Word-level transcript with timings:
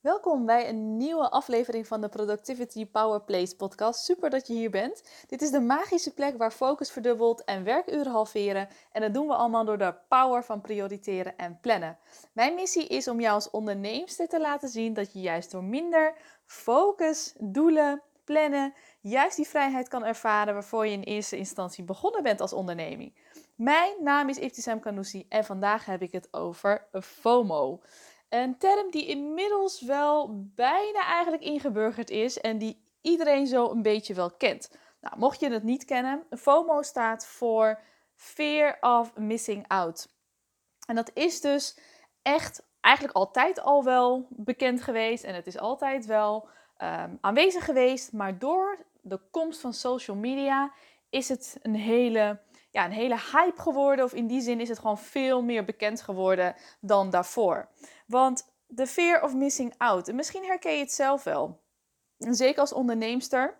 Welkom 0.00 0.46
bij 0.46 0.68
een 0.68 0.96
nieuwe 0.96 1.30
aflevering 1.30 1.86
van 1.86 2.00
de 2.00 2.08
Productivity 2.08 2.86
Power 2.86 3.20
Place 3.20 3.56
podcast. 3.56 4.04
Super 4.04 4.30
dat 4.30 4.46
je 4.46 4.52
hier 4.52 4.70
bent. 4.70 5.02
Dit 5.26 5.42
is 5.42 5.50
de 5.50 5.60
magische 5.60 6.14
plek 6.14 6.36
waar 6.36 6.50
focus 6.50 6.90
verdubbelt 6.90 7.44
en 7.44 7.64
werkuren 7.64 8.12
halveren. 8.12 8.68
En 8.92 9.00
dat 9.00 9.14
doen 9.14 9.26
we 9.26 9.34
allemaal 9.34 9.64
door 9.64 9.78
de 9.78 9.94
power 10.08 10.44
van 10.44 10.60
prioriteren 10.60 11.36
en 11.36 11.58
plannen. 11.60 11.98
Mijn 12.32 12.54
missie 12.54 12.86
is 12.86 13.08
om 13.08 13.20
jou 13.20 13.34
als 13.34 13.50
onderneemster 13.50 14.28
te 14.28 14.40
laten 14.40 14.68
zien 14.68 14.94
dat 14.94 15.12
je 15.12 15.20
juist 15.20 15.50
door 15.50 15.64
minder 15.64 16.14
focus, 16.44 17.34
doelen, 17.38 18.02
plannen, 18.24 18.74
juist 19.00 19.36
die 19.36 19.48
vrijheid 19.48 19.88
kan 19.88 20.04
ervaren 20.04 20.54
waarvoor 20.54 20.86
je 20.86 20.92
in 20.92 21.02
eerste 21.02 21.36
instantie 21.36 21.84
begonnen 21.84 22.22
bent 22.22 22.40
als 22.40 22.52
onderneming. 22.52 23.14
Mijn 23.54 23.92
naam 24.00 24.28
is 24.28 24.38
Iftisam 24.38 24.80
Kanoussi 24.80 25.26
en 25.28 25.44
vandaag 25.44 25.84
heb 25.84 26.02
ik 26.02 26.12
het 26.12 26.28
over 26.30 26.88
FOMO. 27.00 27.80
Een 28.28 28.58
term 28.58 28.90
die 28.90 29.06
inmiddels 29.06 29.80
wel 29.80 30.44
bijna 30.54 31.04
eigenlijk 31.04 31.42
ingeburgerd 31.42 32.10
is 32.10 32.40
en 32.40 32.58
die 32.58 32.82
iedereen 33.00 33.46
zo 33.46 33.70
een 33.70 33.82
beetje 33.82 34.14
wel 34.14 34.30
kent. 34.30 34.70
Nou, 35.00 35.18
mocht 35.18 35.40
je 35.40 35.50
het 35.50 35.62
niet 35.62 35.84
kennen, 35.84 36.26
FOMO 36.30 36.82
staat 36.82 37.26
voor 37.26 37.80
Fear 38.14 38.76
of 38.80 39.16
Missing 39.16 39.64
Out. 39.68 40.08
En 40.86 40.94
dat 40.94 41.10
is 41.14 41.40
dus 41.40 41.78
echt 42.22 42.66
eigenlijk 42.80 43.16
altijd 43.16 43.60
al 43.60 43.84
wel 43.84 44.26
bekend 44.30 44.82
geweest 44.82 45.24
en 45.24 45.34
het 45.34 45.46
is 45.46 45.58
altijd 45.58 46.06
wel 46.06 46.48
ehm, 46.76 47.16
aanwezig 47.20 47.64
geweest, 47.64 48.12
maar 48.12 48.38
door 48.38 48.78
de 49.00 49.20
komst 49.30 49.60
van 49.60 49.72
social 49.72 50.16
media 50.16 50.72
is 51.10 51.28
het 51.28 51.58
een 51.62 51.74
hele, 51.74 52.40
ja, 52.70 52.84
een 52.84 52.92
hele 52.92 53.18
hype 53.32 53.60
geworden. 53.60 54.04
Of 54.04 54.12
in 54.12 54.26
die 54.26 54.40
zin 54.40 54.60
is 54.60 54.68
het 54.68 54.78
gewoon 54.78 54.98
veel 54.98 55.42
meer 55.42 55.64
bekend 55.64 56.02
geworden 56.02 56.54
dan 56.80 57.10
daarvoor. 57.10 57.68
Want 58.06 58.52
de 58.66 58.86
fear 58.86 59.22
of 59.22 59.34
missing 59.34 59.74
out. 59.76 60.08
En 60.08 60.16
misschien 60.16 60.44
herken 60.44 60.72
je 60.72 60.78
het 60.78 60.92
zelf 60.92 61.24
wel. 61.24 61.60
zeker 62.18 62.60
als 62.60 62.72
onderneemster. 62.72 63.56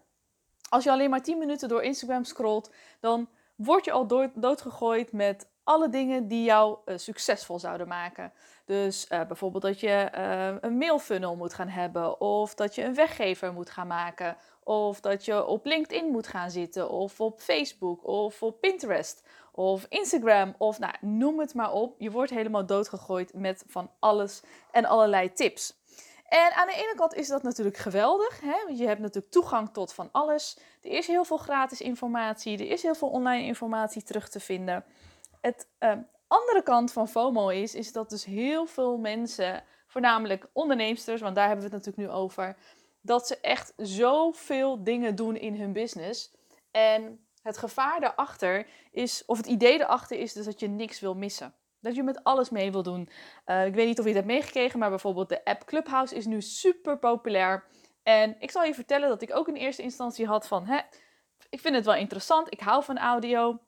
Als 0.69 0.85
je 0.85 0.91
alleen 0.91 1.11
maar 1.11 1.23
10 1.23 1.39
minuten 1.39 1.69
door 1.69 1.83
Instagram 1.83 2.25
scrolt, 2.25 2.73
dan 3.01 3.29
word 3.57 3.85
je 3.85 3.93
al 3.93 4.07
doodgegooid 4.35 5.13
met 5.13 5.49
alle 5.65 5.89
dingen 5.89 6.29
die 6.29 6.45
jou 6.45 6.79
uh, 6.85 6.97
succesvol 6.97 7.59
zouden 7.59 7.89
maken. 7.89 8.33
Dus 8.65 9.07
uh, 9.11 9.27
bijvoorbeeld 9.27 9.63
dat 9.63 9.81
je 9.81 10.11
uh, 10.15 10.55
een 10.61 10.79
mailfunnel 10.79 11.37
moet 11.37 11.55
gaan 11.55 11.69
hebben, 11.69 12.21
of 12.21 12.55
dat 12.55 12.75
je 12.75 12.85
een 12.85 12.95
weggever 12.95 13.53
moet 13.53 13.71
gaan 13.71 13.87
maken, 13.87 14.37
of 14.69 15.01
dat 15.01 15.25
je 15.25 15.47
op 15.47 15.65
LinkedIn 15.65 16.11
moet 16.11 16.27
gaan 16.27 16.51
zitten, 16.51 16.91
of 16.91 17.21
op 17.21 17.41
Facebook, 17.41 18.07
of 18.07 18.43
op 18.43 18.61
Pinterest, 18.61 19.23
of 19.53 19.87
Instagram, 19.89 20.55
of 20.59 20.79
nou, 20.79 20.95
noem 21.01 21.41
het 21.41 21.55
maar 21.55 21.73
op. 21.73 21.95
Je 21.99 22.11
wordt 22.11 22.31
helemaal 22.31 22.67
doodgegooid 22.67 23.35
met 23.35 23.65
van 23.67 23.91
alles 23.99 24.43
en 24.71 24.85
allerlei 24.85 25.33
tips. 25.33 25.77
En 26.29 26.53
aan 26.53 26.67
de 26.67 26.75
ene 26.75 26.95
kant 26.97 27.15
is 27.15 27.29
dat 27.29 27.43
natuurlijk 27.43 27.77
geweldig, 27.77 28.41
hè? 28.41 28.65
want 28.67 28.79
je 28.79 28.87
hebt 28.87 29.01
natuurlijk 29.01 29.33
toegang 29.33 29.73
tot 29.73 29.93
van 29.93 30.09
alles. 30.13 30.59
Er 30.83 30.91
is 30.91 31.07
heel 31.07 31.25
veel 31.25 31.37
gratis 31.37 31.81
informatie, 31.81 32.59
er 32.59 32.71
is 32.71 32.83
heel 32.83 32.95
veel 32.95 33.09
online 33.09 33.45
informatie 33.45 34.03
terug 34.03 34.29
te 34.29 34.41
vinden. 34.41 34.85
Het 35.41 35.69
uh, 35.81 35.93
andere 36.27 36.63
kant 36.63 36.93
van 36.93 37.09
FOMO 37.09 37.49
is, 37.49 37.75
is 37.75 37.93
dat 37.93 38.11
dus 38.11 38.25
heel 38.25 38.67
veel 38.67 38.99
mensen, 38.99 39.63
voornamelijk 39.87 40.47
onderneemsters, 40.53 41.21
want 41.21 41.35
daar 41.35 41.49
hebben 41.49 41.69
we 41.69 41.75
het 41.75 41.85
natuurlijk 41.85 42.13
nu 42.13 42.19
over, 42.21 42.57
dat 43.09 43.27
ze 43.27 43.41
echt 43.41 43.73
zoveel 43.77 44.85
dingen 44.85 45.15
doen 45.15 45.37
in 45.37 45.55
hun 45.61 45.73
business. 45.73 46.35
En 46.71 47.27
het 47.43 47.59
gevaar 47.59 48.01
daarachter 48.01 48.67
is, 48.91 49.23
of 49.27 49.37
het 49.37 49.47
idee 49.47 49.79
daarachter 49.79 50.19
is 50.19 50.33
dus 50.33 50.45
dat 50.45 50.61
je 50.61 50.69
niks 50.69 51.01
wil 51.01 51.15
missen. 51.15 51.55
Dat 51.81 51.95
je 51.95 52.03
met 52.03 52.25
alles 52.25 52.51
mee 52.51 52.73
wil 52.73 52.83
doen. 52.83 53.09
Uh, 53.47 53.67
ik 53.67 53.75
weet 53.75 53.87
niet 53.87 53.99
of 53.99 54.05
je 54.05 54.11
het 54.11 54.21
hebt 54.21 54.33
meegekregen, 54.33 54.79
maar 54.79 54.89
bijvoorbeeld 54.89 55.29
de 55.29 55.45
app 55.45 55.65
Clubhouse 55.65 56.15
is 56.15 56.27
nu 56.27 56.43
super 56.43 56.99
populair. 56.99 57.65
En 58.03 58.37
ik 58.39 58.51
zal 58.51 58.65
je 58.65 58.75
vertellen 58.75 59.09
dat 59.09 59.23
ik 59.23 59.35
ook 59.35 59.49
in 59.49 59.55
eerste 59.55 59.83
instantie 59.83 60.27
had 60.27 60.47
van, 60.47 60.67
hè, 60.67 60.81
ik 61.51 61.61
vind 61.61 61.75
het 61.75 61.85
wel 61.85 61.95
interessant, 61.95 62.53
ik 62.53 62.61
hou 62.61 62.85
van 62.85 62.99
audio. 62.99 63.59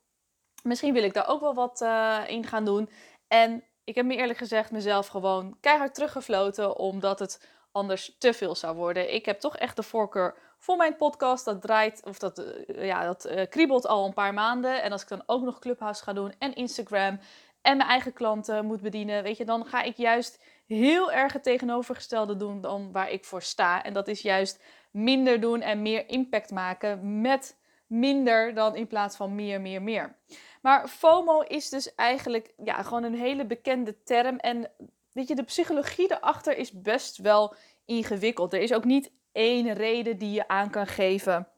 Misschien 0.62 0.92
wil 0.92 1.03
ik 1.03 1.15
daar 1.15 1.28
ook 1.28 1.41
wel 1.41 1.54
wat 1.54 1.81
uh, 1.81 2.22
in 2.26 2.47
gaan 2.47 2.65
doen. 2.65 2.91
En 3.28 3.65
ik 3.84 3.94
heb 3.94 4.06
me 4.06 4.16
eerlijk 4.16 4.38
gezegd 4.38 4.70
mezelf 4.70 5.06
gewoon 5.06 5.56
keihard 5.60 5.94
teruggefloten, 5.94 6.76
omdat 6.76 7.19
het 7.19 7.48
anders 7.72 8.16
te 8.19 8.32
veel 8.32 8.54
zou 8.54 8.76
worden. 8.76 9.14
Ik 9.14 9.26
heb 9.26 9.41
toch 9.41 9.56
echt 9.56 9.76
de 9.76 9.82
voorkeur 9.82 10.34
voor 10.58 10.76
mijn 10.76 10.97
podcast. 10.97 11.44
Dat 11.44 11.62
draait, 11.62 12.03
of 12.04 12.19
dat, 12.19 12.38
uh, 12.38 12.84
ja, 12.84 13.04
dat 13.04 13.26
uh, 13.26 13.42
kriebelt 13.48 13.86
al 13.86 14.06
een 14.06 14.14
paar 14.14 14.34
maanden. 14.34 14.82
En 14.82 14.92
als 14.92 15.03
ik 15.03 15.08
dan 15.08 15.22
ook 15.26 15.42
nog 15.42 15.58
Clubhouse 15.58 16.03
ga 16.03 16.12
doen 16.12 16.34
en 16.38 16.54
Instagram 16.54 17.20
en 17.62 17.76
mijn 17.76 17.88
eigen 17.88 18.12
klanten 18.12 18.64
moet 18.64 18.80
bedienen, 18.80 19.22
weet 19.22 19.36
je, 19.36 19.44
dan 19.44 19.66
ga 19.66 19.82
ik 19.82 19.97
juist 19.97 20.42
heel 20.66 21.12
erg 21.12 21.32
het 21.32 21.42
tegenovergestelde 21.42 22.36
doen 22.36 22.60
dan 22.60 22.92
waar 22.92 23.10
ik 23.10 23.25
voor 23.25 23.42
sta. 23.42 23.82
En 23.82 23.92
dat 23.92 24.09
is 24.09 24.22
juist 24.22 24.62
minder 24.91 25.41
doen 25.41 25.60
en 25.60 25.82
meer 25.82 26.09
impact 26.09 26.50
maken 26.50 27.20
met 27.20 27.59
minder 27.86 28.54
dan 28.54 28.76
in 28.76 28.86
plaats 28.86 29.16
van 29.16 29.34
meer, 29.34 29.60
meer, 29.60 29.82
meer. 29.82 30.16
Maar 30.62 30.88
FOMO 30.88 31.41
is 31.41 31.69
dus 31.69 31.94
eigenlijk 31.94 32.53
ja, 32.64 32.82
gewoon 32.82 33.03
een 33.03 33.19
hele 33.19 33.47
bekende 33.47 34.03
term. 34.03 34.36
En 34.36 34.70
weet 35.12 35.28
je, 35.28 35.34
de 35.34 35.43
psychologie 35.43 36.12
erachter 36.12 36.56
is 36.56 36.72
best 36.72 37.16
wel 37.16 37.54
ingewikkeld. 37.84 38.53
Er 38.53 38.60
is 38.60 38.72
ook 38.72 38.84
niet 38.84 39.12
één 39.32 39.72
reden 39.72 40.19
die 40.19 40.32
je 40.32 40.48
aan 40.48 40.71
kan 40.71 40.87
geven 40.87 41.48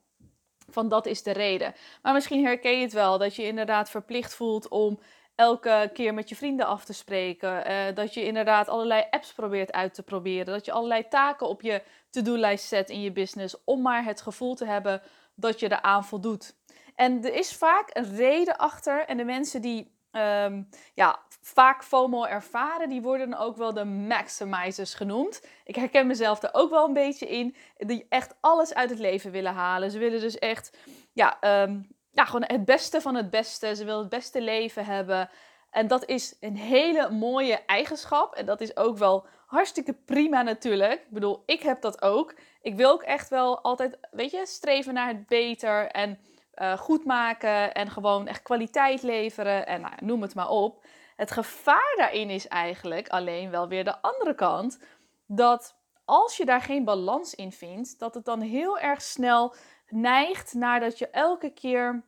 van 0.69 0.89
dat 0.89 1.07
is 1.07 1.23
de 1.23 1.33
reden. 1.33 1.75
Maar 2.03 2.13
misschien 2.13 2.45
herken 2.45 2.77
je 2.77 2.83
het 2.83 2.93
wel, 2.93 3.19
dat 3.19 3.37
je 3.37 3.47
inderdaad 3.47 3.91
verplicht 3.91 4.35
voelt 4.35 4.69
om 4.69 5.01
elke 5.35 5.91
keer 5.93 6.15
met 6.15 6.29
je 6.29 6.37
vrienden 6.37 6.67
af 6.67 6.85
te 6.85 6.93
spreken. 6.93 7.71
Uh, 7.71 7.95
dat 7.95 8.15
je 8.15 8.25
inderdaad 8.25 8.69
allerlei 8.69 9.05
apps 9.11 9.33
probeert 9.33 9.73
uit 9.73 9.95
te 9.95 10.03
proberen. 10.03 10.47
Dat 10.47 10.65
je 10.65 10.73
allerlei 10.73 11.09
taken 11.09 11.49
op 11.49 11.63
je 11.63 11.83
to-do-lijst 12.11 12.69
zet 12.69 12.91
in 12.91 13.01
je 13.01 13.13
business. 13.13 13.57
Om 13.65 13.83
maar 13.83 14.05
het 14.05 14.21
gevoel 14.21 14.55
te 14.55 14.67
hebben 14.67 15.03
dat 15.35 15.61
je 15.61 15.73
eraan 15.73 16.05
voldoet. 16.05 16.55
En 16.95 17.25
er 17.25 17.35
is 17.35 17.55
vaak 17.55 17.91
een 17.93 18.17
reden 18.17 18.57
achter. 18.57 19.07
En 19.07 19.17
de 19.17 19.25
mensen 19.25 19.63
die 19.63 19.93
um, 20.13 20.69
ja, 20.95 21.19
vaak 21.41 21.85
FOMO 21.85 22.25
ervaren, 22.25 22.89
die 22.89 23.03
worden 23.03 23.39
ook 23.39 23.57
wel 23.57 23.73
de 23.73 23.85
maximizers 23.85 24.95
genoemd. 24.95 25.47
Ik 25.65 25.77
herken 25.77 26.07
mezelf 26.07 26.43
er 26.43 26.51
ook 26.53 26.71
wel 26.71 26.87
een 26.87 26.93
beetje 26.93 27.29
in. 27.29 27.57
Die 27.77 28.07
echt 28.09 28.35
alles 28.41 28.75
uit 28.75 28.91
het 28.91 28.99
leven 28.99 29.31
willen 29.31 29.53
halen. 29.53 29.91
Ze 29.91 29.99
willen 29.99 30.21
dus 30.21 30.39
echt 30.39 30.77
ja, 31.13 31.63
um, 31.63 31.89
ja, 32.11 32.25
gewoon 32.25 32.45
het 32.47 32.65
beste 32.65 33.01
van 33.01 33.15
het 33.15 33.31
beste. 33.31 33.75
Ze 33.75 33.85
willen 33.85 34.01
het 34.01 34.09
beste 34.09 34.41
leven 34.41 34.85
hebben. 34.85 35.31
En 35.71 35.87
dat 35.87 36.05
is 36.05 36.37
een 36.41 36.57
hele 36.57 37.11
mooie 37.11 37.65
eigenschap. 37.67 38.35
En 38.35 38.47
dat 38.47 38.61
is 38.61 38.77
ook 38.77 38.99
wel 38.99 39.27
hartstikke 39.47 39.93
prima 39.93 40.43
natuurlijk. 40.43 40.93
Ik 41.01 41.11
bedoel, 41.11 41.43
ik 41.47 41.63
heb 41.63 41.81
dat 41.81 42.03
ook. 42.03 42.35
Ik 42.63 42.75
wil 42.75 42.91
ook 42.91 43.03
echt 43.03 43.29
wel 43.29 43.61
altijd, 43.61 43.99
weet 44.11 44.31
je, 44.31 44.47
streven 44.47 44.95
naar 44.95 45.09
het 45.09 45.27
beter 45.27 45.87
en 45.87 46.19
uh, 46.55 46.79
goed 46.79 47.05
maken. 47.05 47.75
En 47.75 47.91
gewoon 47.91 48.27
echt 48.27 48.43
kwaliteit 48.43 49.03
leveren. 49.03 49.67
En 49.67 49.81
nou, 49.81 49.95
noem 50.01 50.23
het 50.23 50.35
maar 50.35 50.49
op. 50.49 50.85
Het 51.17 51.31
gevaar 51.31 51.95
daarin 51.97 52.31
is 52.31 52.49
eigenlijk 52.49 53.09
alleen 53.09 53.51
wel 53.51 53.69
weer 53.69 53.85
de 53.85 54.03
andere 54.03 54.35
kant. 54.35 54.79
Dat 55.27 55.77
als 56.05 56.37
je 56.37 56.45
daar 56.45 56.61
geen 56.61 56.85
balans 56.85 57.35
in 57.35 57.53
vindt, 57.53 57.99
dat 57.99 58.15
het 58.15 58.25
dan 58.25 58.41
heel 58.41 58.79
erg 58.79 59.03
snel 59.03 59.55
neigt 59.89 60.55
naar 60.55 60.81
dat 60.81 60.99
je 60.99 61.09
elke 61.09 61.51
keer 61.51 62.03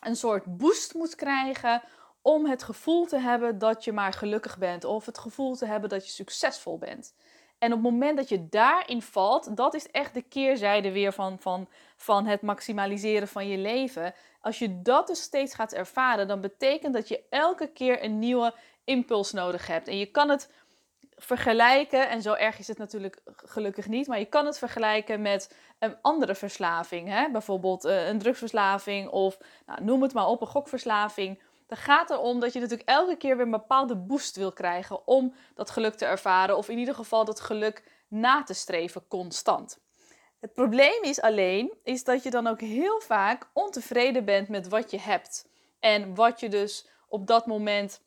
een 0.00 0.16
soort 0.16 0.56
boost 0.56 0.94
moet 0.94 1.14
krijgen 1.14 1.82
om 2.22 2.46
het 2.46 2.62
gevoel 2.62 3.06
te 3.06 3.18
hebben 3.18 3.58
dat 3.58 3.84
je 3.84 3.92
maar 3.92 4.12
gelukkig 4.12 4.58
bent 4.58 4.84
of 4.84 5.06
het 5.06 5.18
gevoel 5.18 5.56
te 5.56 5.66
hebben 5.66 5.90
dat 5.90 6.06
je 6.06 6.12
succesvol 6.12 6.78
bent. 6.78 7.14
En 7.58 7.72
op 7.72 7.82
het 7.82 7.92
moment 7.92 8.16
dat 8.16 8.28
je 8.28 8.48
daarin 8.48 9.02
valt, 9.02 9.56
dat 9.56 9.74
is 9.74 9.90
echt 9.90 10.14
de 10.14 10.22
keerzijde 10.22 10.92
weer 10.92 11.12
van, 11.12 11.38
van, 11.38 11.68
van 12.04 12.26
het 12.26 12.42
maximaliseren 12.42 13.28
van 13.28 13.48
je 13.48 13.58
leven. 13.58 14.14
Als 14.40 14.58
je 14.58 14.82
dat 14.82 15.06
dus 15.06 15.22
steeds 15.22 15.54
gaat 15.54 15.72
ervaren, 15.72 16.28
dan 16.28 16.40
betekent 16.40 16.94
dat 16.94 17.08
je 17.08 17.22
elke 17.30 17.66
keer 17.66 18.04
een 18.04 18.18
nieuwe 18.18 18.54
impuls 18.84 19.32
nodig 19.32 19.66
hebt. 19.66 19.88
En 19.88 19.98
je 19.98 20.06
kan 20.06 20.28
het 20.28 20.50
vergelijken, 21.16 22.08
en 22.08 22.22
zo 22.22 22.32
erg 22.32 22.58
is 22.58 22.68
het 22.68 22.78
natuurlijk 22.78 23.20
gelukkig 23.24 23.88
niet, 23.88 24.06
maar 24.06 24.18
je 24.18 24.24
kan 24.24 24.46
het 24.46 24.58
vergelijken 24.58 25.22
met 25.22 25.56
een 25.78 25.96
andere 26.02 26.34
verslaving. 26.34 27.08
Hè? 27.08 27.30
Bijvoorbeeld 27.30 27.84
uh, 27.84 28.08
een 28.08 28.18
drugsverslaving 28.18 29.08
of 29.08 29.38
nou, 29.66 29.84
noem 29.84 30.02
het 30.02 30.12
maar 30.12 30.26
op, 30.26 30.40
een 30.40 30.46
gokverslaving. 30.46 31.42
Dan 31.66 31.78
gaat 31.78 32.10
erom 32.10 32.40
dat 32.40 32.52
je 32.52 32.60
natuurlijk 32.60 32.88
elke 32.88 33.16
keer 33.16 33.36
weer 33.36 33.44
een 33.44 33.50
bepaalde 33.50 33.96
boost 33.96 34.36
wil 34.36 34.52
krijgen 34.52 35.06
om 35.06 35.34
dat 35.54 35.70
geluk 35.70 35.94
te 35.94 36.04
ervaren, 36.04 36.56
of 36.56 36.68
in 36.68 36.78
ieder 36.78 36.94
geval 36.94 37.24
dat 37.24 37.40
geluk 37.40 37.82
na 38.08 38.42
te 38.42 38.54
streven 38.54 39.08
constant. 39.08 39.82
Het 40.44 40.52
probleem 40.52 41.02
is 41.02 41.20
alleen, 41.20 41.72
is 41.82 42.04
dat 42.04 42.22
je 42.22 42.30
dan 42.30 42.46
ook 42.46 42.60
heel 42.60 43.00
vaak 43.00 43.50
ontevreden 43.52 44.24
bent 44.24 44.48
met 44.48 44.68
wat 44.68 44.90
je 44.90 45.00
hebt. 45.00 45.48
En 45.80 46.14
wat 46.14 46.40
je 46.40 46.48
dus 46.48 46.88
op 47.08 47.26
dat 47.26 47.46
moment 47.46 48.02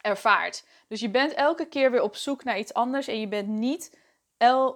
ervaart. 0.00 0.66
Dus 0.88 1.00
je 1.00 1.10
bent 1.10 1.32
elke 1.32 1.66
keer 1.66 1.90
weer 1.90 2.02
op 2.02 2.16
zoek 2.16 2.44
naar 2.44 2.58
iets 2.58 2.74
anders 2.74 3.06
en 3.06 3.20
je 3.20 3.28
bent 3.28 3.48
niet, 3.48 3.98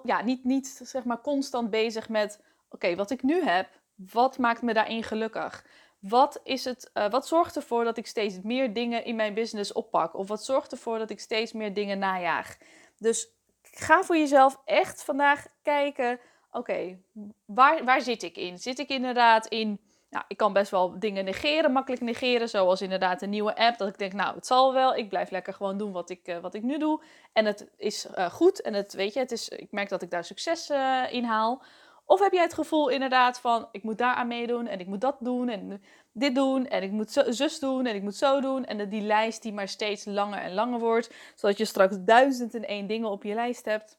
ja, 0.03 0.21
niet, 0.23 0.43
niet 0.43 0.81
zeg 0.83 1.03
maar 1.03 1.21
constant 1.21 1.69
bezig 1.69 2.09
met: 2.09 2.43
oké, 2.69 2.95
wat 2.95 3.11
ik 3.11 3.23
nu 3.23 3.43
heb, 3.43 3.69
wat 3.95 4.37
maakt 4.37 4.61
me 4.61 4.73
daarin 4.73 5.03
gelukkig? 5.03 5.65
Wat, 5.99 6.39
is 6.43 6.65
het, 6.65 6.91
uh, 6.93 7.09
wat 7.09 7.27
zorgt 7.27 7.55
ervoor 7.55 7.83
dat 7.83 7.97
ik 7.97 8.07
steeds 8.07 8.41
meer 8.41 8.73
dingen 8.73 9.05
in 9.05 9.15
mijn 9.15 9.33
business 9.33 9.73
oppak? 9.73 10.15
Of 10.15 10.27
wat 10.27 10.45
zorgt 10.45 10.71
ervoor 10.71 10.97
dat 10.97 11.09
ik 11.09 11.19
steeds 11.19 11.53
meer 11.53 11.73
dingen 11.73 11.99
najaag? 11.99 12.57
Dus 12.97 13.29
ga 13.61 14.03
voor 14.03 14.17
jezelf 14.17 14.61
echt 14.65 15.03
vandaag 15.03 15.45
kijken, 15.61 16.19
oké, 16.51 16.97
waar, 17.45 17.85
waar 17.85 18.01
zit 18.01 18.23
ik 18.23 18.37
in? 18.37 18.57
Zit 18.57 18.79
ik 18.79 18.89
inderdaad 18.89 19.47
in, 19.47 19.79
nou, 20.09 20.23
ik 20.27 20.37
kan 20.37 20.53
best 20.53 20.71
wel 20.71 20.99
dingen 20.99 21.25
negeren, 21.25 21.71
makkelijk 21.71 22.01
negeren, 22.01 22.49
zoals 22.49 22.81
inderdaad 22.81 23.21
een 23.21 23.29
nieuwe 23.29 23.55
app, 23.55 23.77
dat 23.77 23.87
ik 23.87 23.97
denk, 23.97 24.13
nou, 24.13 24.35
het 24.35 24.45
zal 24.45 24.73
wel, 24.73 24.95
ik 24.95 25.09
blijf 25.09 25.29
lekker 25.29 25.53
gewoon 25.53 25.77
doen 25.77 25.91
wat 25.91 26.09
ik, 26.09 26.27
uh, 26.27 26.37
wat 26.37 26.53
ik 26.53 26.63
nu 26.63 26.77
doe. 26.77 27.03
En 27.33 27.45
het 27.45 27.67
is 27.77 28.07
uh, 28.17 28.25
goed 28.25 28.61
en 28.61 28.73
het, 28.73 28.93
weet 28.93 29.13
je, 29.13 29.19
het 29.19 29.31
is, 29.31 29.49
ik 29.49 29.71
merk 29.71 29.89
dat 29.89 30.01
ik 30.01 30.11
daar 30.11 30.23
succes 30.23 30.69
uh, 30.69 31.03
in 31.09 31.23
haal. 31.23 31.63
Of 32.05 32.19
heb 32.19 32.31
jij 32.31 32.43
het 32.43 32.53
gevoel 32.53 32.89
inderdaad 32.89 33.39
van, 33.39 33.67
ik 33.71 33.83
moet 33.83 33.97
daar 33.97 34.15
aan 34.15 34.27
meedoen 34.27 34.67
en 34.67 34.79
ik 34.79 34.87
moet 34.87 35.01
dat 35.01 35.17
doen 35.19 35.49
en 35.49 35.81
dit 36.11 36.35
doen 36.35 36.67
en 36.67 36.83
ik 36.83 36.91
moet 36.91 37.11
zo, 37.11 37.31
zus 37.31 37.59
doen 37.59 37.85
en 37.85 37.95
ik 37.95 38.01
moet 38.01 38.15
zo 38.15 38.41
doen. 38.41 38.65
En 38.65 38.89
die 38.89 39.01
lijst 39.01 39.41
die 39.41 39.53
maar 39.53 39.67
steeds 39.67 40.05
langer 40.05 40.39
en 40.39 40.53
langer 40.53 40.79
wordt, 40.79 41.13
zodat 41.35 41.57
je 41.57 41.65
straks 41.65 41.95
duizend 41.99 42.53
en 42.55 42.67
één 42.67 42.87
dingen 42.87 43.09
op 43.09 43.23
je 43.23 43.33
lijst 43.33 43.65
hebt. 43.65 43.97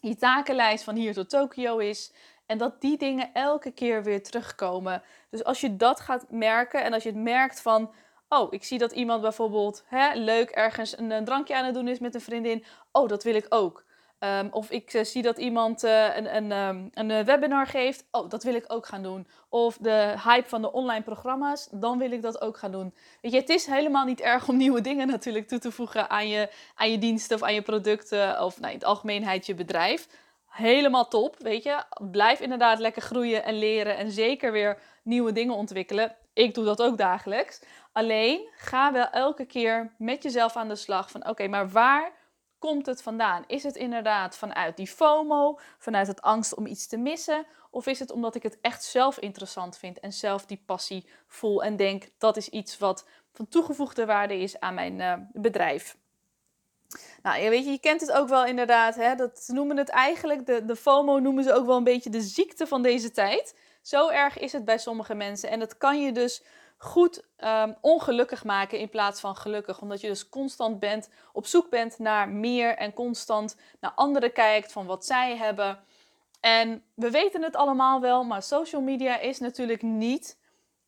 Je 0.00 0.16
takenlijst 0.16 0.84
van 0.84 0.94
hier 0.94 1.14
tot 1.14 1.30
Tokio 1.30 1.78
is. 1.78 2.12
En 2.46 2.58
dat 2.58 2.80
die 2.80 2.98
dingen 2.98 3.30
elke 3.32 3.70
keer 3.70 4.02
weer 4.02 4.22
terugkomen. 4.22 5.02
Dus 5.30 5.44
als 5.44 5.60
je 5.60 5.76
dat 5.76 6.00
gaat 6.00 6.30
merken 6.30 6.82
en 6.82 6.92
als 6.92 7.02
je 7.02 7.08
het 7.08 7.18
merkt 7.18 7.60
van, 7.60 7.92
oh, 8.28 8.52
ik 8.52 8.64
zie 8.64 8.78
dat 8.78 8.92
iemand 8.92 9.22
bijvoorbeeld 9.22 9.84
hè, 9.86 10.14
leuk 10.14 10.50
ergens 10.50 10.98
een, 10.98 11.10
een 11.10 11.24
drankje 11.24 11.56
aan 11.56 11.64
het 11.64 11.74
doen 11.74 11.88
is 11.88 11.98
met 11.98 12.14
een 12.14 12.20
vriendin. 12.20 12.64
Oh, 12.92 13.08
dat 13.08 13.22
wil 13.22 13.34
ik 13.34 13.46
ook. 13.48 13.84
Um, 14.24 14.48
of 14.50 14.70
ik 14.70 14.94
uh, 14.94 15.04
zie 15.04 15.22
dat 15.22 15.38
iemand 15.38 15.84
uh, 15.84 16.16
een, 16.16 16.36
een, 16.36 16.52
um, 16.52 16.90
een 16.94 17.10
eh, 17.10 17.24
webinar 17.24 17.66
geeft. 17.66 18.04
Oh, 18.10 18.30
dat 18.30 18.42
wil 18.42 18.54
ik 18.54 18.64
ook 18.68 18.86
gaan 18.86 19.02
doen. 19.02 19.26
Of 19.48 19.76
de 19.76 20.14
hype 20.24 20.48
van 20.48 20.62
de 20.62 20.72
online 20.72 21.02
programma's. 21.02 21.68
Dan 21.70 21.98
wil 21.98 22.10
ik 22.10 22.22
dat 22.22 22.40
ook 22.40 22.56
gaan 22.58 22.72
doen. 22.72 22.94
Weet 23.20 23.32
je, 23.32 23.38
het 23.38 23.48
is 23.48 23.66
helemaal 23.66 24.04
niet 24.04 24.20
erg 24.20 24.48
om 24.48 24.56
nieuwe 24.64 24.80
dingen 24.80 25.06
natuurlijk 25.06 25.48
toe 25.48 25.58
te 25.58 25.72
voegen 25.72 26.10
aan 26.10 26.28
je, 26.28 26.48
aan 26.74 26.90
je 26.90 26.98
diensten 26.98 27.36
of 27.36 27.42
aan 27.42 27.54
je 27.54 27.62
producten. 27.62 28.44
Of 28.44 28.60
nou, 28.60 28.72
in 28.72 28.78
het 28.78 28.86
algemeenheid 28.88 29.46
je 29.46 29.54
bedrijf. 29.54 30.08
Helemaal 30.48 31.08
top, 31.08 31.36
weet 31.38 31.62
je. 31.62 31.82
Blijf 32.10 32.40
inderdaad 32.40 32.78
lekker 32.78 33.02
groeien 33.02 33.44
en 33.44 33.58
leren. 33.58 33.96
En 33.96 34.10
zeker 34.10 34.52
weer 34.52 34.78
nieuwe 35.02 35.32
dingen 35.32 35.54
ontwikkelen. 35.54 36.16
Ik 36.32 36.54
doe 36.54 36.64
dat 36.64 36.82
ook 36.82 36.98
dagelijks. 36.98 37.62
Alleen 37.92 38.48
ga 38.56 38.92
wel 38.92 39.10
elke 39.10 39.44
keer 39.44 39.92
met 39.98 40.22
jezelf 40.22 40.56
aan 40.56 40.68
de 40.68 40.76
slag. 40.76 41.10
Van 41.10 41.28
oké, 41.28 41.48
maar 41.48 41.68
waar 41.68 42.18
komt 42.60 42.86
het 42.86 43.02
vandaan? 43.02 43.44
Is 43.46 43.62
het 43.62 43.76
inderdaad 43.76 44.36
vanuit 44.36 44.76
die 44.76 44.86
FOMO, 44.86 45.58
vanuit 45.78 46.06
het 46.06 46.20
angst 46.20 46.54
om 46.54 46.66
iets 46.66 46.86
te 46.86 46.96
missen? 46.96 47.46
Of 47.70 47.86
is 47.86 47.98
het 47.98 48.10
omdat 48.10 48.34
ik 48.34 48.42
het 48.42 48.58
echt 48.60 48.84
zelf 48.84 49.18
interessant 49.18 49.78
vind 49.78 50.00
en 50.00 50.12
zelf 50.12 50.46
die 50.46 50.62
passie 50.66 51.08
voel 51.26 51.62
en 51.62 51.76
denk 51.76 52.08
dat 52.18 52.36
is 52.36 52.48
iets 52.48 52.78
wat 52.78 53.06
van 53.32 53.48
toegevoegde 53.48 54.06
waarde 54.06 54.38
is 54.38 54.60
aan 54.60 54.74
mijn 54.74 54.98
uh, 55.00 55.14
bedrijf? 55.32 55.96
Nou, 57.22 57.40
je 57.40 57.50
weet 57.50 57.64
je, 57.64 57.70
je 57.70 57.80
kent 57.80 58.00
het 58.00 58.12
ook 58.12 58.28
wel 58.28 58.44
inderdaad. 58.44 58.94
Hè? 58.94 59.14
Dat 59.14 59.44
noemen 59.52 59.76
het 59.76 59.88
eigenlijk, 59.88 60.46
de, 60.46 60.64
de 60.64 60.76
FOMO 60.76 61.18
noemen 61.18 61.44
ze 61.44 61.52
ook 61.52 61.66
wel 61.66 61.76
een 61.76 61.84
beetje 61.84 62.10
de 62.10 62.20
ziekte 62.20 62.66
van 62.66 62.82
deze 62.82 63.10
tijd. 63.10 63.54
Zo 63.82 64.08
erg 64.08 64.38
is 64.38 64.52
het 64.52 64.64
bij 64.64 64.78
sommige 64.78 65.14
mensen. 65.14 65.50
En 65.50 65.58
dat 65.58 65.76
kan 65.76 66.02
je 66.02 66.12
dus 66.12 66.42
goed 66.82 67.24
um, 67.38 67.76
ongelukkig 67.80 68.44
maken 68.44 68.78
in 68.78 68.88
plaats 68.88 69.20
van 69.20 69.36
gelukkig. 69.36 69.80
Omdat 69.80 70.00
je 70.00 70.08
dus 70.08 70.28
constant 70.28 70.78
bent, 70.78 71.10
op 71.32 71.46
zoek 71.46 71.70
bent 71.70 71.98
naar 71.98 72.28
meer 72.28 72.76
en 72.76 72.92
constant 72.92 73.56
naar 73.80 73.92
anderen 73.94 74.32
kijkt 74.32 74.72
van 74.72 74.86
wat 74.86 75.04
zij 75.04 75.36
hebben. 75.36 75.78
En 76.40 76.84
we 76.94 77.10
weten 77.10 77.42
het 77.42 77.56
allemaal 77.56 78.00
wel, 78.00 78.24
maar 78.24 78.42
social 78.42 78.82
media 78.82 79.18
is 79.18 79.38
natuurlijk 79.38 79.82
niet 79.82 80.38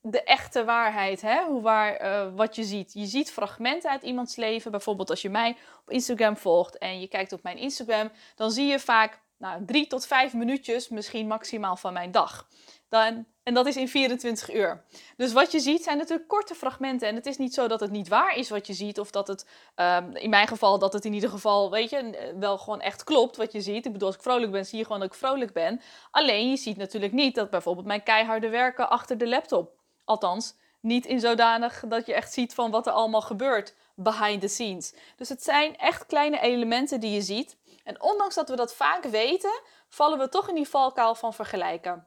de 0.01 0.23
echte 0.23 0.65
waarheid, 0.65 1.21
hè? 1.21 1.45
Hoe 1.45 1.63
waar, 1.63 2.05
uh, 2.05 2.35
wat 2.35 2.57
je 2.57 2.65
ziet. 2.65 2.93
Je 2.93 3.07
ziet 3.07 3.33
fragmenten 3.33 3.91
uit 3.91 4.03
iemands 4.03 4.37
leven. 4.37 4.71
Bijvoorbeeld 4.71 5.11
als 5.11 5.23
je 5.23 5.31
mij 5.31 5.57
op 5.81 5.91
Instagram 5.91 6.37
volgt 6.37 6.79
en 6.79 7.01
je 7.01 7.09
kijkt 7.09 7.33
op 7.33 7.43
mijn 7.43 7.59
Instagram, 7.59 8.11
dan 8.35 8.51
zie 8.51 8.67
je 8.67 8.79
vaak 8.79 9.21
nou, 9.37 9.65
drie 9.65 9.87
tot 9.87 10.07
vijf 10.07 10.33
minuutjes, 10.33 10.89
misschien 10.89 11.27
maximaal 11.27 11.77
van 11.77 11.93
mijn 11.93 12.11
dag. 12.11 12.49
Dan, 12.89 13.27
en 13.43 13.55
dat 13.55 13.67
is 13.67 13.77
in 13.77 13.89
24 13.89 14.55
uur. 14.55 14.85
Dus 15.17 15.33
wat 15.33 15.53
je 15.53 15.61
ziet 15.61 15.83
zijn 15.83 15.99
natuurlijk 15.99 16.29
korte 16.29 16.55
fragmenten. 16.55 17.09
En 17.09 17.15
het 17.15 17.27
is 17.27 17.37
niet 17.37 17.55
zo 17.55 17.69
dat 17.69 17.81
het 17.81 17.91
niet 17.91 18.09
waar 18.09 18.37
is 18.37 18.51
wat 18.51 18.67
je 18.67 18.73
ziet. 18.73 19.01
Of 19.01 19.11
dat 19.11 19.29
het, 19.29 19.47
um, 19.77 20.17
in 20.17 20.31
mijn 20.31 20.49
geval, 20.49 20.79
dat 20.79 20.93
het 20.93 21.05
in 21.05 21.13
ieder 21.13 21.31
geval, 21.31 21.71
weet 21.71 21.91
je, 21.91 22.33
wel 22.39 22.59
gewoon 22.59 22.81
echt 22.81 23.05
klopt 23.05 23.37
wat 23.37 23.53
je 23.53 23.61
ziet. 23.61 23.87
Ik 23.87 23.93
bedoel, 23.93 24.07
als 24.07 24.17
ik 24.17 24.23
vrolijk 24.23 24.53
ben, 24.53 24.67
zie 24.67 24.79
je 24.79 24.85
gewoon 24.85 25.01
dat 25.01 25.09
ik 25.09 25.19
vrolijk 25.19 25.53
ben. 25.53 25.81
Alleen, 26.11 26.51
je 26.51 26.57
ziet 26.57 26.77
natuurlijk 26.77 27.13
niet 27.13 27.35
dat 27.35 27.51
bijvoorbeeld 27.51 27.87
mijn 27.87 28.03
keiharde 28.03 28.49
werken 28.49 28.91
achter 28.91 29.19
de 29.19 29.29
laptop. 29.29 29.73
Althans, 30.05 30.55
niet 30.81 31.07
in 31.07 31.21
zodanig 31.21 31.85
dat 31.89 32.07
je 32.07 32.15
echt 32.15 32.33
ziet 32.33 32.55
van 32.55 32.71
wat 32.71 32.87
er 32.87 32.93
allemaal 32.93 33.21
gebeurt 33.21 33.75
behind 33.95 34.41
the 34.41 34.49
scenes. 34.49 34.95
Dus 35.17 35.29
het 35.29 35.43
zijn 35.43 35.77
echt 35.77 36.07
kleine 36.07 36.41
elementen 36.41 37.01
die 37.01 37.11
je 37.11 37.23
ziet. 37.23 37.57
En 37.85 38.03
ondanks 38.03 38.35
dat 38.35 38.49
we 38.49 38.57
dat 38.57 38.75
vaak 38.75 39.05
weten, 39.05 39.61
vallen 39.89 40.19
we 40.19 40.29
toch 40.29 40.49
in 40.49 40.55
die 40.55 40.69
valkuil 40.69 41.15
van 41.15 41.35
vergelijken. 41.35 42.07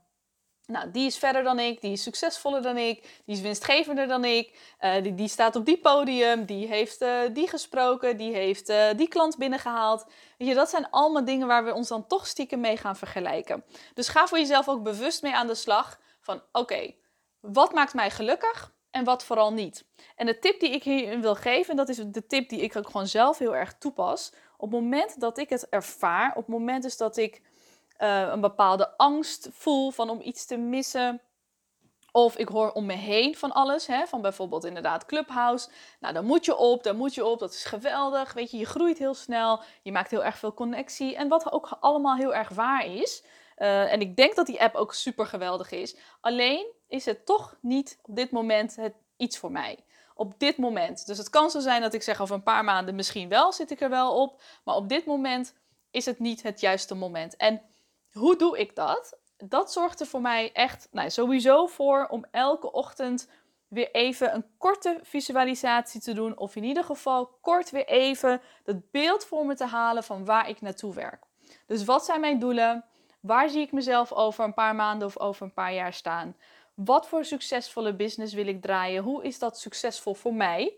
Nou, 0.67 0.91
die 0.91 1.05
is 1.05 1.17
verder 1.17 1.43
dan 1.43 1.59
ik, 1.59 1.81
die 1.81 1.91
is 1.91 2.03
succesvoller 2.03 2.61
dan 2.61 2.77
ik, 2.77 3.21
die 3.25 3.35
is 3.35 3.41
winstgevender 3.41 4.07
dan 4.07 4.25
ik, 4.25 4.75
uh, 4.81 5.03
die, 5.03 5.15
die 5.15 5.27
staat 5.27 5.55
op 5.55 5.65
die 5.65 5.77
podium, 5.77 6.45
die 6.45 6.67
heeft 6.67 7.01
uh, 7.01 7.19
die 7.33 7.47
gesproken, 7.47 8.17
die 8.17 8.33
heeft 8.33 8.69
uh, 8.69 8.87
die 8.95 9.07
klant 9.07 9.37
binnengehaald. 9.37 10.05
Weet 10.37 10.47
je, 10.47 10.53
dat 10.53 10.69
zijn 10.69 10.89
allemaal 10.89 11.25
dingen 11.25 11.47
waar 11.47 11.65
we 11.65 11.73
ons 11.73 11.87
dan 11.87 12.07
toch 12.07 12.27
stiekem 12.27 12.59
mee 12.59 12.77
gaan 12.77 12.95
vergelijken. 12.95 13.63
Dus 13.93 14.07
ga 14.07 14.27
voor 14.27 14.37
jezelf 14.37 14.69
ook 14.69 14.83
bewust 14.83 15.21
mee 15.21 15.35
aan 15.35 15.47
de 15.47 15.55
slag 15.55 15.99
van 16.19 16.41
oké, 16.51 16.93
wat 17.39 17.73
maakt 17.73 17.93
mij 17.93 18.11
gelukkig 18.11 18.73
en 18.91 19.03
wat 19.03 19.23
vooral 19.23 19.53
niet. 19.53 19.85
En 20.15 20.25
de 20.25 20.39
tip 20.39 20.59
die 20.59 20.69
ik 20.69 20.83
hierin 20.83 21.21
wil 21.21 21.35
geven, 21.35 21.69
en 21.71 21.77
dat 21.77 21.89
is 21.89 21.97
de 21.97 22.25
tip 22.25 22.49
die 22.49 22.61
ik 22.61 22.75
ook 22.75 22.85
gewoon 22.85 23.07
zelf 23.07 23.37
heel 23.37 23.55
erg 23.55 23.77
toepas. 23.77 24.33
Op 24.57 24.71
het 24.71 24.81
moment 24.81 25.19
dat 25.19 25.37
ik 25.37 25.49
het 25.49 25.69
ervaar, 25.69 26.29
op 26.29 26.35
het 26.35 26.47
moment 26.47 26.83
dus 26.83 26.97
dat 26.97 27.17
ik 27.17 27.41
uh, 27.99 28.27
een 28.31 28.41
bepaalde 28.41 28.97
angst 28.97 29.49
voel 29.51 29.91
van 29.91 30.09
om 30.09 30.21
iets 30.21 30.45
te 30.45 30.57
missen. 30.57 31.21
Of 32.11 32.37
ik 32.37 32.47
hoor 32.47 32.71
om 32.71 32.85
me 32.85 32.93
heen 32.93 33.35
van 33.35 33.51
alles, 33.51 33.87
hè, 33.87 34.07
van 34.07 34.21
bijvoorbeeld 34.21 34.65
inderdaad 34.65 35.05
Clubhouse. 35.05 35.69
Nou, 35.99 36.13
daar 36.13 36.23
moet 36.23 36.45
je 36.45 36.55
op, 36.57 36.83
daar 36.83 36.95
moet 36.95 37.13
je 37.13 37.25
op, 37.25 37.39
dat 37.39 37.53
is 37.53 37.63
geweldig. 37.63 38.33
Weet 38.33 38.51
je, 38.51 38.57
je 38.57 38.65
groeit 38.65 38.97
heel 38.97 39.13
snel, 39.13 39.61
je 39.81 39.91
maakt 39.91 40.11
heel 40.11 40.23
erg 40.23 40.37
veel 40.37 40.53
connectie. 40.53 41.15
En 41.15 41.27
wat 41.27 41.51
ook 41.51 41.77
allemaal 41.79 42.15
heel 42.15 42.35
erg 42.35 42.49
waar 42.49 42.85
is. 42.85 43.23
Uh, 43.57 43.91
en 43.91 44.01
ik 44.01 44.15
denk 44.15 44.35
dat 44.35 44.45
die 44.45 44.61
app 44.61 44.75
ook 44.75 44.93
super 44.93 45.25
geweldig 45.25 45.71
is. 45.71 45.95
Alleen 46.21 46.65
is 46.87 47.05
het 47.05 47.25
toch 47.25 47.57
niet 47.61 47.99
op 48.01 48.15
dit 48.15 48.31
moment 48.31 48.75
het 48.75 48.93
iets 49.17 49.37
voor 49.37 49.51
mij. 49.51 49.85
Op 50.15 50.39
dit 50.39 50.57
moment. 50.57 51.05
Dus 51.05 51.17
het 51.17 51.29
kan 51.29 51.49
zo 51.49 51.59
zijn 51.59 51.81
dat 51.81 51.93
ik 51.93 52.03
zeg 52.03 52.21
over 52.21 52.35
een 52.35 52.43
paar 52.43 52.63
maanden 52.63 52.95
misschien 52.95 53.29
wel, 53.29 53.53
zit 53.53 53.71
ik 53.71 53.81
er 53.81 53.89
wel 53.89 54.21
op. 54.21 54.41
Maar 54.63 54.75
op 54.75 54.89
dit 54.89 55.05
moment 55.05 55.53
is 55.91 56.05
het 56.05 56.19
niet 56.19 56.43
het 56.43 56.59
juiste 56.59 56.95
moment. 56.95 57.35
En 57.35 57.61
hoe 58.19 58.35
doe 58.35 58.59
ik 58.59 58.75
dat? 58.75 59.17
Dat 59.37 59.71
zorgt 59.71 59.99
er 59.99 60.05
voor 60.05 60.21
mij 60.21 60.51
echt 60.53 60.87
nou, 60.91 61.09
sowieso 61.09 61.67
voor 61.67 62.07
om 62.09 62.25
elke 62.31 62.71
ochtend 62.71 63.29
weer 63.67 63.91
even 63.91 64.33
een 64.33 64.45
korte 64.57 64.99
visualisatie 65.03 66.01
te 66.01 66.13
doen. 66.13 66.37
Of 66.37 66.55
in 66.55 66.63
ieder 66.63 66.83
geval 66.83 67.37
kort 67.41 67.69
weer 67.69 67.87
even 67.87 68.41
het 68.63 68.91
beeld 68.91 69.25
voor 69.25 69.45
me 69.45 69.55
te 69.55 69.65
halen 69.65 70.03
van 70.03 70.25
waar 70.25 70.49
ik 70.49 70.61
naartoe 70.61 70.93
werk. 70.93 71.23
Dus 71.65 71.83
wat 71.83 72.05
zijn 72.05 72.19
mijn 72.19 72.39
doelen? 72.39 72.85
Waar 73.19 73.49
zie 73.49 73.61
ik 73.61 73.71
mezelf 73.71 74.11
over 74.11 74.43
een 74.43 74.53
paar 74.53 74.75
maanden 74.75 75.07
of 75.07 75.19
over 75.19 75.45
een 75.45 75.53
paar 75.53 75.73
jaar 75.73 75.93
staan? 75.93 76.35
Wat 76.73 77.07
voor 77.07 77.25
succesvolle 77.25 77.95
business 77.95 78.33
wil 78.33 78.47
ik 78.47 78.61
draaien? 78.61 79.03
Hoe 79.03 79.23
is 79.23 79.39
dat 79.39 79.59
succesvol 79.59 80.13
voor 80.13 80.33
mij? 80.33 80.73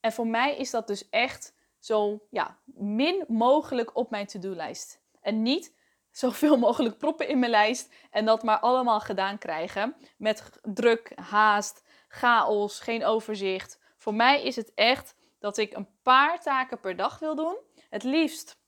En 0.00 0.12
voor 0.12 0.26
mij 0.26 0.56
is 0.56 0.70
dat 0.70 0.86
dus 0.86 1.08
echt 1.08 1.54
zo 1.78 2.20
ja, 2.30 2.58
min 2.74 3.24
mogelijk 3.28 3.96
op 3.96 4.10
mijn 4.10 4.26
to-do-lijst. 4.26 5.00
En 5.20 5.42
niet 5.42 5.74
zoveel 6.12 6.56
mogelijk 6.66 6.98
proppen 6.98 7.28
in 7.28 7.38
mijn 7.38 7.50
lijst 7.50 7.94
en 8.10 8.24
dat 8.24 8.42
maar 8.42 8.58
allemaal 8.58 9.00
gedaan 9.00 9.38
krijgen. 9.38 9.96
Met 10.16 10.50
druk, 10.62 11.12
haast, 11.14 11.82
chaos, 12.08 12.80
geen 12.80 13.04
overzicht. 13.04 13.78
Voor 13.96 14.14
mij 14.14 14.42
is 14.42 14.56
het 14.56 14.72
echt 14.74 15.14
dat 15.38 15.56
ik 15.56 15.74
een 15.74 15.88
paar 16.02 16.40
taken 16.40 16.80
per 16.80 16.96
dag 16.96 17.18
wil 17.18 17.34
doen. 17.34 17.56
Het 17.90 18.02
liefst 18.02 18.60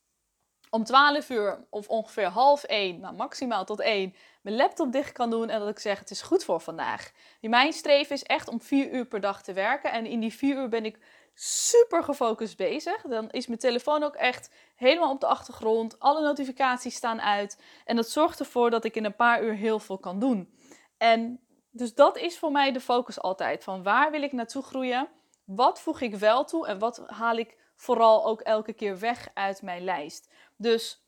om 0.71 0.85
12 0.85 1.31
uur 1.31 1.65
of 1.71 1.89
ongeveer 1.89 2.27
half 2.27 2.63
1, 2.63 3.01
nou 3.01 3.15
maximaal 3.15 3.65
tot 3.65 3.81
1, 3.81 4.15
mijn 4.43 4.57
laptop 4.57 4.93
dicht 4.93 5.13
kan 5.13 5.31
doen 5.31 5.51
en 5.51 5.59
dat 5.59 5.69
ik 5.69 5.79
zeg 5.79 5.99
het 5.99 6.11
is 6.11 6.23
goed 6.23 6.45
voor 6.45 6.61
vandaag. 6.61 7.13
Mijn 7.41 7.73
streven 7.73 8.15
is 8.15 8.23
echt 8.23 8.49
om 8.49 8.61
4 8.61 8.93
uur 8.93 9.07
per 9.07 9.21
dag 9.21 9.43
te 9.43 9.53
werken 9.53 9.93
en 9.93 10.07
in 10.07 10.21
die 10.21 10.35
4 10.35 10.57
uur 10.57 10.69
ben 10.69 10.85
ik 10.85 10.99
super 11.35 12.05
gefocust 12.05 12.57
bezig. 12.57 13.03
Dan 13.03 13.31
is 13.31 13.47
mijn 13.47 13.59
telefoon 13.59 14.03
ook 14.03 14.15
echt 14.15 14.51
helemaal 14.77 15.11
op 15.11 15.21
de 15.21 15.27
achtergrond. 15.27 16.01
Alle 16.01 16.23
notificaties 16.23 16.95
staan 16.95 17.21
uit. 17.21 17.63
En 17.85 17.97
dat 17.97 18.09
zorgt 18.09 18.39
ervoor 18.39 18.71
dat 18.71 18.85
ik 18.85 18.97
in 18.97 19.05
een 19.05 19.17
paar 19.17 19.43
uur 19.43 19.55
heel 19.55 19.79
veel 19.79 19.99
kan 19.99 20.19
doen. 20.19 20.55
En 20.99 21.41
dus 21.71 21.95
dat 21.95 22.19
is 22.19 22.39
voor 22.39 22.53
mij 22.53 22.73
de 22.73 22.81
focus 22.81 23.21
altijd. 23.21 23.65
Van 23.65 23.83
waar 23.83 24.11
wil 24.11 24.23
ik 24.23 24.33
naartoe 24.33 24.63
groeien? 24.63 25.09
Wat 25.45 25.81
voeg 25.81 26.01
ik 26.01 26.15
wel 26.15 26.45
toe? 26.45 26.67
En 26.67 26.79
wat 26.79 27.03
haal 27.07 27.37
ik 27.37 27.57
vooral 27.77 28.27
ook 28.27 28.41
elke 28.41 28.73
keer 28.73 28.99
weg 28.99 29.29
uit 29.35 29.63
mijn 29.63 29.85
lijst? 29.85 30.33
Dus 30.57 31.05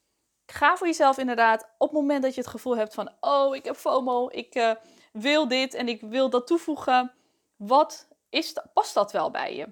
ga 0.47 0.77
voor 0.77 0.87
jezelf 0.87 1.19
inderdaad 1.19 1.69
op 1.79 1.89
het 1.89 1.99
moment 1.99 2.23
dat 2.23 2.35
je 2.35 2.41
het 2.41 2.51
gevoel 2.51 2.77
hebt 2.77 2.95
van... 2.95 3.11
Oh, 3.21 3.57
ik 3.57 3.65
heb 3.65 3.77
FOMO, 3.77 4.29
ik 4.31 4.55
uh, 4.55 4.75
wil 5.13 5.49
dit 5.49 5.75
en 5.75 5.89
ik 5.89 6.01
wil 6.01 6.31
dat 6.31 6.47
toevoegen. 6.47 7.13
Wat 7.57 8.09
is, 8.31 8.57
past 8.73 8.95
dat 8.95 9.13
wel 9.13 9.31
bij 9.31 9.57
je? 9.57 9.69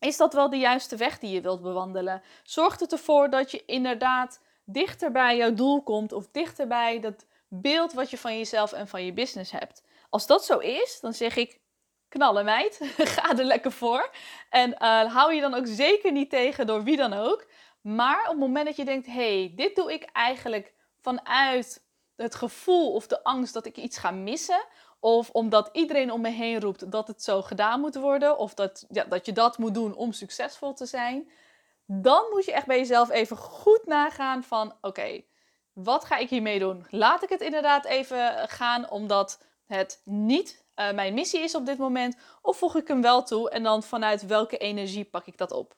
Is 0.00 0.16
dat 0.16 0.34
wel 0.34 0.50
de 0.50 0.56
juiste 0.56 0.96
weg 0.96 1.18
die 1.18 1.30
je 1.30 1.40
wilt 1.40 1.62
bewandelen? 1.62 2.22
Zorgt 2.42 2.80
het 2.80 2.92
ervoor 2.92 3.30
dat 3.30 3.50
je 3.50 3.64
inderdaad 3.66 4.40
dichter 4.64 5.12
bij 5.12 5.36
jouw 5.36 5.54
doel 5.54 5.82
komt 5.82 6.12
of 6.12 6.28
dichter 6.32 6.66
bij 6.66 7.00
dat 7.00 7.26
beeld 7.48 7.92
wat 7.92 8.10
je 8.10 8.18
van 8.18 8.36
jezelf 8.36 8.72
en 8.72 8.88
van 8.88 9.04
je 9.04 9.12
business 9.12 9.50
hebt. 9.50 9.82
Als 10.10 10.26
dat 10.26 10.44
zo 10.44 10.58
is, 10.58 10.98
dan 11.00 11.12
zeg 11.12 11.36
ik 11.36 11.60
knallen 12.08 12.44
meid, 12.44 12.80
ga 13.16 13.38
er 13.38 13.44
lekker 13.44 13.72
voor. 13.72 14.10
En 14.50 14.70
uh, 14.70 15.14
hou 15.14 15.34
je 15.34 15.40
dan 15.40 15.54
ook 15.54 15.66
zeker 15.66 16.12
niet 16.12 16.30
tegen 16.30 16.66
door 16.66 16.82
wie 16.82 16.96
dan 16.96 17.12
ook. 17.12 17.46
Maar 17.80 18.20
op 18.22 18.30
het 18.30 18.38
moment 18.38 18.66
dat 18.66 18.76
je 18.76 18.84
denkt, 18.84 19.06
hey, 19.06 19.52
dit 19.56 19.76
doe 19.76 19.92
ik 19.92 20.02
eigenlijk 20.12 20.72
vanuit 21.00 21.84
het 22.16 22.34
gevoel 22.34 22.92
of 22.92 23.06
de 23.06 23.24
angst 23.24 23.54
dat 23.54 23.66
ik 23.66 23.76
iets 23.76 23.98
ga 23.98 24.10
missen. 24.10 24.64
Of 25.00 25.30
omdat 25.30 25.68
iedereen 25.72 26.12
om 26.12 26.20
me 26.20 26.28
heen 26.28 26.60
roept 26.60 26.90
dat 26.92 27.08
het 27.08 27.22
zo 27.22 27.42
gedaan 27.42 27.80
moet 27.80 27.94
worden. 27.94 28.38
Of 28.38 28.54
dat, 28.54 28.86
ja, 28.90 29.04
dat 29.04 29.26
je 29.26 29.32
dat 29.32 29.58
moet 29.58 29.74
doen 29.74 29.94
om 29.94 30.12
succesvol 30.12 30.74
te 30.74 30.86
zijn. 30.86 31.30
Dan 31.86 32.24
moet 32.30 32.44
je 32.44 32.52
echt 32.52 32.66
bij 32.66 32.78
jezelf 32.78 33.10
even 33.10 33.36
goed 33.36 33.86
nagaan 33.86 34.42
van 34.44 34.74
oké, 34.80 35.22
wat 35.72 36.04
ga 36.04 36.16
ik 36.16 36.30
hiermee 36.30 36.58
doen? 36.58 36.86
Laat 36.90 37.22
ik 37.22 37.28
het 37.28 37.40
inderdaad 37.40 37.84
even 37.84 38.48
gaan 38.48 38.90
omdat 38.90 39.44
het 39.66 40.00
niet 40.04 40.64
uh, 40.76 40.92
mijn 40.92 41.14
missie 41.14 41.40
is 41.40 41.54
op 41.54 41.66
dit 41.66 41.78
moment? 41.78 42.16
Of 42.42 42.58
voeg 42.58 42.76
ik 42.76 42.88
hem 42.88 43.02
wel 43.02 43.22
toe 43.22 43.50
en 43.50 43.62
dan 43.62 43.82
vanuit 43.82 44.26
welke 44.26 44.56
energie 44.56 45.04
pak 45.04 45.26
ik 45.26 45.38
dat 45.38 45.52
op? 45.52 45.74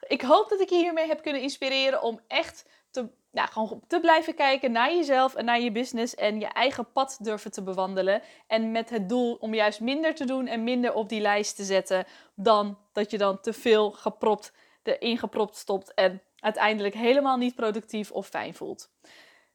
Ik 0.00 0.22
hoop 0.22 0.48
dat 0.48 0.60
ik 0.60 0.68
je 0.68 0.76
hiermee 0.76 1.06
heb 1.06 1.22
kunnen 1.22 1.42
inspireren 1.42 2.02
om 2.02 2.20
echt 2.26 2.64
te, 2.90 3.08
ja, 3.36 3.46
gewoon 3.46 3.82
te 3.86 4.00
blijven 4.00 4.34
kijken 4.34 4.72
naar 4.72 4.94
jezelf 4.94 5.34
en 5.34 5.44
naar 5.44 5.60
je 5.60 5.72
business 5.72 6.14
en 6.14 6.40
je 6.40 6.46
eigen 6.46 6.92
pad 6.92 7.18
durven 7.20 7.52
te 7.52 7.62
bewandelen. 7.62 8.22
En 8.46 8.72
met 8.72 8.90
het 8.90 9.08
doel 9.08 9.34
om 9.34 9.54
juist 9.54 9.80
minder 9.80 10.14
te 10.14 10.24
doen 10.24 10.46
en 10.46 10.64
minder 10.64 10.94
op 10.94 11.08
die 11.08 11.20
lijst 11.20 11.56
te 11.56 11.64
zetten 11.64 12.04
dan 12.34 12.78
dat 12.92 13.10
je 13.10 13.18
dan 13.18 13.40
te 13.40 13.52
veel 13.52 13.90
gepropt, 13.90 14.52
erin 14.82 15.18
gepropt 15.18 15.56
stopt 15.56 15.94
en 15.94 16.22
uiteindelijk 16.36 16.94
helemaal 16.94 17.36
niet 17.36 17.54
productief 17.54 18.10
of 18.10 18.26
fijn 18.26 18.54
voelt. 18.54 18.90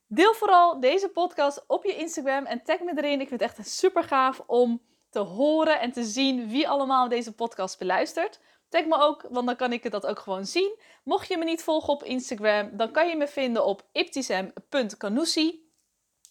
Deel 0.07 0.33
vooral 0.33 0.79
deze 0.79 1.09
podcast 1.09 1.63
op 1.67 1.83
je 1.83 1.95
Instagram 1.95 2.45
en 2.45 2.63
tag 2.63 2.79
me 2.79 2.93
erin. 2.95 3.21
Ik 3.21 3.27
vind 3.27 3.41
het 3.41 3.57
echt 3.57 3.69
super 3.69 4.03
gaaf 4.03 4.43
om 4.47 4.81
te 5.09 5.19
horen 5.19 5.79
en 5.79 5.91
te 5.91 6.03
zien 6.03 6.49
wie 6.49 6.69
allemaal 6.69 7.09
deze 7.09 7.31
podcast 7.31 7.79
beluistert. 7.79 8.39
Tag 8.71 8.85
me 8.85 8.95
ook, 8.99 9.25
want 9.29 9.45
dan 9.45 9.55
kan 9.55 9.73
ik 9.73 9.91
dat 9.91 10.05
ook 10.05 10.19
gewoon 10.19 10.45
zien. 10.45 10.79
Mocht 11.03 11.27
je 11.27 11.37
me 11.37 11.43
niet 11.43 11.63
volgen 11.63 11.93
op 11.93 12.03
Instagram, 12.03 12.77
dan 12.77 12.91
kan 12.91 13.07
je 13.07 13.15
me 13.15 13.27
vinden 13.27 13.65
op 13.65 13.87
iptisem.canoussi. 13.91 15.69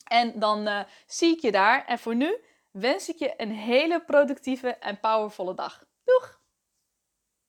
En 0.05 0.39
dan 0.39 0.69
uh, 0.69 0.81
zie 1.07 1.35
ik 1.37 1.41
je 1.41 1.53
daar. 1.53 1.85
En 1.87 1.99
voor 1.99 2.15
nu 2.15 2.45
wens 2.71 3.09
ik 3.09 3.19
je 3.19 3.35
een 3.37 3.53
hele 3.53 4.05
productieve 4.05 4.69
en 4.69 5.01
powervolle 5.01 5.55
dag. 5.55 5.85
Doeg! 6.05 6.40